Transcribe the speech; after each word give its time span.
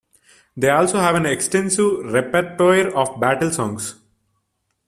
They 0.57 0.69
also 0.71 0.97
have 0.97 1.13
an 1.13 1.27
extensive 1.27 2.11
repertoire 2.11 2.87
of 2.87 3.19
battle 3.19 3.51
songs. 3.51 4.01